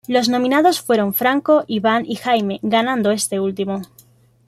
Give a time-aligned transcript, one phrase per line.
[0.07, 3.83] Los nominados fueron Franco, Iván y Jaime, ganando este último.